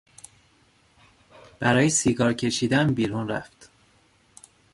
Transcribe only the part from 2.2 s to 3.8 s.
کشیدن بیرون رفت.